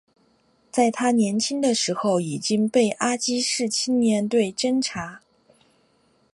[0.71, 2.35] 在他年轻的时候已
[2.73, 5.21] 被阿积士青年队侦察。